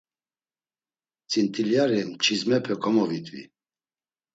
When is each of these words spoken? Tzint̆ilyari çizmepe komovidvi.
Tzint̆ilyari 1.27 2.01
çizmepe 2.23 2.75
komovidvi. 2.81 3.41